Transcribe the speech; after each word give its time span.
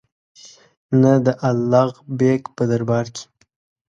نه 1.01 1.13
د 1.25 1.27
الغ 1.49 1.93
بېګ 2.19 2.41
په 2.55 2.63
دربار 2.71 3.05
کې. 3.15 3.25